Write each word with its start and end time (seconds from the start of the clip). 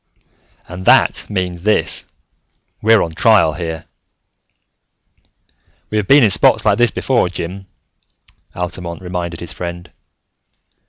"And 0.67 0.85
that 0.85 1.29
means 1.29 1.61
this: 1.61 2.07
we're 2.81 3.03
on 3.03 3.13
trial 3.13 3.53
here!" 3.53 3.85
"We 5.91 5.97
have 5.99 6.07
been 6.07 6.23
in 6.23 6.31
spots 6.31 6.65
like 6.65 6.79
this 6.79 6.89
before, 6.89 7.29
Jim," 7.29 7.67
Altamont 8.55 9.03
reminded 9.03 9.41
his 9.41 9.53
friend. 9.53 9.91